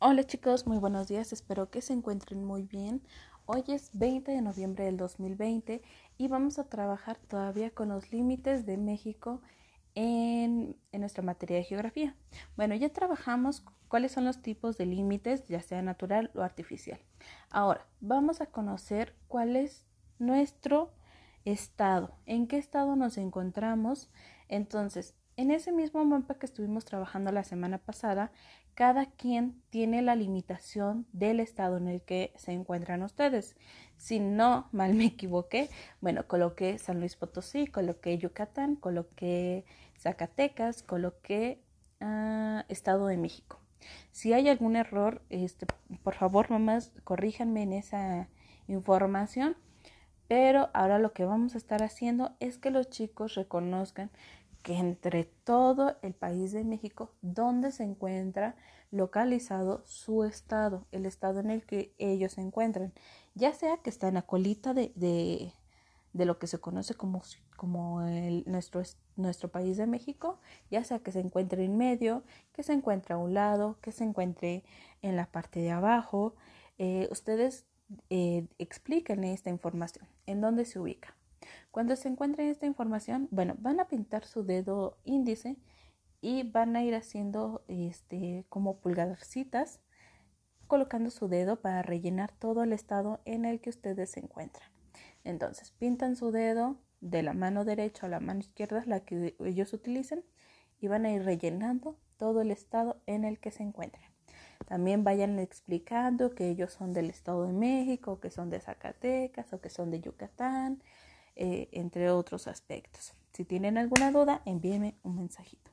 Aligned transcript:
Hola 0.00 0.22
chicos, 0.22 0.64
muy 0.64 0.78
buenos 0.78 1.08
días, 1.08 1.32
espero 1.32 1.70
que 1.70 1.82
se 1.82 1.92
encuentren 1.92 2.44
muy 2.44 2.62
bien. 2.62 3.02
Hoy 3.46 3.64
es 3.66 3.90
20 3.94 4.30
de 4.30 4.42
noviembre 4.42 4.84
del 4.84 4.96
2020 4.96 5.82
y 6.16 6.28
vamos 6.28 6.60
a 6.60 6.68
trabajar 6.68 7.16
todavía 7.16 7.72
con 7.72 7.88
los 7.88 8.12
límites 8.12 8.64
de 8.64 8.76
México 8.76 9.42
en, 9.96 10.76
en, 10.92 11.00
nuestra 11.00 11.24
materia 11.24 11.56
de 11.56 11.64
geografía. 11.64 12.14
Bueno, 12.56 12.76
ya 12.76 12.90
trabajamos 12.90 13.64
cuáles 13.88 14.12
son 14.12 14.24
los 14.24 14.40
tipos 14.40 14.78
de 14.78 14.86
límites, 14.86 15.48
ya 15.48 15.62
sea 15.62 15.82
natural 15.82 16.30
o 16.36 16.42
artificial. 16.42 17.00
Ahora, 17.50 17.84
vamos 18.00 18.40
a 18.40 18.46
conocer 18.46 19.16
cuál 19.26 19.56
es 19.56 19.84
nuestro 20.20 20.92
estado, 21.44 22.14
en 22.24 22.46
qué 22.46 22.58
estado 22.58 22.94
nos 22.94 23.18
encontramos. 23.18 24.10
Entonces, 24.46 25.16
en 25.38 25.52
ese 25.52 25.70
mismo 25.70 26.04
mapa 26.04 26.34
que 26.34 26.46
estuvimos 26.46 26.84
trabajando 26.84 27.30
la 27.30 27.44
semana 27.44 27.78
pasada, 27.78 28.32
cada 28.74 29.06
quien 29.06 29.62
tiene 29.70 30.02
la 30.02 30.16
limitación 30.16 31.06
del 31.12 31.38
estado 31.38 31.76
en 31.76 31.86
el 31.86 32.02
que 32.02 32.32
se 32.34 32.50
encuentran 32.50 33.04
ustedes. 33.04 33.56
Si 33.96 34.18
no 34.18 34.68
mal 34.72 34.94
me 34.94 35.04
equivoqué, 35.06 35.70
bueno, 36.00 36.26
coloqué 36.26 36.76
San 36.78 36.98
Luis 36.98 37.14
Potosí, 37.14 37.68
coloqué 37.68 38.18
Yucatán, 38.18 38.74
coloqué 38.74 39.64
Zacatecas, 39.96 40.82
coloqué 40.82 41.62
uh, 42.00 42.62
Estado 42.68 43.06
de 43.06 43.16
México. 43.16 43.60
Si 44.10 44.32
hay 44.32 44.48
algún 44.48 44.74
error, 44.74 45.22
este, 45.30 45.66
por 46.02 46.14
favor, 46.14 46.50
mamás, 46.50 46.90
corríjanme 47.04 47.62
en 47.62 47.74
esa 47.74 48.28
información. 48.66 49.56
Pero 50.26 50.68
ahora 50.74 50.98
lo 50.98 51.12
que 51.14 51.24
vamos 51.24 51.54
a 51.54 51.58
estar 51.58 51.82
haciendo 51.82 52.32
es 52.38 52.58
que 52.58 52.70
los 52.70 52.90
chicos 52.90 53.34
reconozcan 53.34 54.10
que 54.62 54.76
entre 54.76 55.24
todo 55.24 55.96
el 56.02 56.14
país 56.14 56.52
de 56.52 56.64
México, 56.64 57.10
donde 57.22 57.72
se 57.72 57.84
encuentra 57.84 58.56
localizado 58.90 59.82
su 59.86 60.24
estado, 60.24 60.86
el 60.92 61.06
estado 61.06 61.40
en 61.40 61.50
el 61.50 61.64
que 61.64 61.94
ellos 61.98 62.32
se 62.32 62.40
encuentran, 62.40 62.92
ya 63.34 63.52
sea 63.52 63.78
que 63.78 63.90
está 63.90 64.08
en 64.08 64.14
la 64.14 64.22
colita 64.22 64.74
de, 64.74 64.92
de, 64.94 65.52
de 66.12 66.24
lo 66.24 66.38
que 66.38 66.46
se 66.46 66.58
conoce 66.58 66.94
como, 66.94 67.22
como 67.56 68.02
el, 68.02 68.44
nuestro, 68.46 68.82
nuestro 69.16 69.50
país 69.50 69.76
de 69.76 69.86
México, 69.86 70.40
ya 70.70 70.84
sea 70.84 71.00
que 71.00 71.12
se 71.12 71.20
encuentre 71.20 71.64
en 71.64 71.76
medio, 71.76 72.22
que 72.52 72.62
se 72.62 72.72
encuentre 72.72 73.14
a 73.14 73.18
un 73.18 73.34
lado, 73.34 73.78
que 73.80 73.92
se 73.92 74.04
encuentre 74.04 74.64
en 75.02 75.16
la 75.16 75.26
parte 75.26 75.60
de 75.60 75.70
abajo, 75.70 76.34
eh, 76.78 77.08
ustedes 77.10 77.66
eh, 78.10 78.46
expliquen 78.58 79.24
esta 79.24 79.50
información, 79.50 80.08
en 80.26 80.40
dónde 80.40 80.64
se 80.64 80.78
ubica. 80.78 81.14
Cuando 81.70 81.96
se 81.96 82.08
encuentren 82.08 82.48
esta 82.48 82.66
información, 82.66 83.28
bueno, 83.30 83.54
van 83.58 83.80
a 83.80 83.88
pintar 83.88 84.24
su 84.24 84.44
dedo 84.44 84.98
índice 85.04 85.56
y 86.20 86.42
van 86.50 86.76
a 86.76 86.82
ir 86.82 86.94
haciendo 86.94 87.64
este 87.68 88.44
como 88.48 88.80
pulgarcitas 88.80 89.80
colocando 90.66 91.10
su 91.10 91.28
dedo 91.28 91.60
para 91.60 91.82
rellenar 91.82 92.32
todo 92.32 92.62
el 92.62 92.72
estado 92.72 93.20
en 93.24 93.44
el 93.44 93.60
que 93.60 93.70
ustedes 93.70 94.10
se 94.10 94.20
encuentran. 94.20 94.68
Entonces, 95.24 95.72
pintan 95.72 96.14
su 96.14 96.30
dedo 96.30 96.76
de 97.00 97.22
la 97.22 97.32
mano 97.32 97.64
derecha 97.64 98.06
a 98.06 98.10
la 98.10 98.20
mano 98.20 98.40
izquierda, 98.40 98.84
la 98.86 99.00
que 99.00 99.36
ellos 99.44 99.72
utilicen, 99.72 100.24
y 100.80 100.88
van 100.88 101.06
a 101.06 101.12
ir 101.12 101.24
rellenando 101.24 101.98
todo 102.18 102.40
el 102.42 102.50
estado 102.50 103.00
en 103.06 103.24
el 103.24 103.38
que 103.38 103.50
se 103.50 103.62
encuentran. 103.62 104.10
También 104.66 105.02
vayan 105.02 105.38
explicando 105.38 106.34
que 106.34 106.50
ellos 106.50 106.72
son 106.72 106.92
del 106.92 107.08
Estado 107.08 107.46
de 107.46 107.52
México, 107.52 108.20
que 108.20 108.30
son 108.30 108.50
de 108.50 108.60
Zacatecas 108.60 109.52
o 109.52 109.60
que 109.60 109.70
son 109.70 109.90
de 109.90 110.00
Yucatán, 110.00 110.82
eh, 111.38 111.68
entre 111.72 112.10
otros 112.10 112.48
aspectos. 112.48 113.14
Si 113.32 113.44
tienen 113.44 113.78
alguna 113.78 114.10
duda, 114.10 114.42
envíenme 114.44 114.96
un 115.04 115.16
mensajito. 115.16 115.62